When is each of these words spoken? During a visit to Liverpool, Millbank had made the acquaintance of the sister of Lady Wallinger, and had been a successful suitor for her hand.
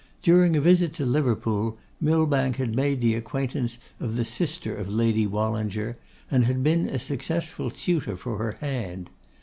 During 0.23 0.55
a 0.55 0.61
visit 0.61 0.93
to 0.93 1.05
Liverpool, 1.05 1.77
Millbank 2.01 2.55
had 2.55 2.75
made 2.75 3.01
the 3.01 3.13
acquaintance 3.13 3.77
of 3.99 4.15
the 4.15 4.25
sister 4.25 4.75
of 4.75 4.89
Lady 4.89 5.27
Wallinger, 5.27 5.95
and 6.31 6.45
had 6.45 6.63
been 6.63 6.89
a 6.89 6.97
successful 6.97 7.69
suitor 7.69 8.17
for 8.17 8.39
her 8.39 8.53
hand. 8.61 9.11